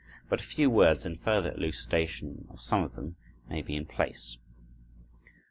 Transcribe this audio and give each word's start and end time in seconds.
But 0.29 0.41
a 0.41 0.43
few 0.43 0.67
words 0.71 1.05
in 1.05 1.17
further 1.19 1.51
elucidation 1.51 2.47
of 2.49 2.59
some 2.59 2.81
of 2.83 2.95
them 2.95 3.17
may 3.47 3.61
be 3.61 3.75
in 3.75 3.85
place. 3.85 4.39